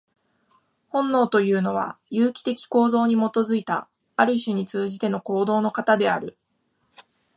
[0.89, 6.39] 本能というのは、有機的構造に基いた、ある種に通じての行動の型である。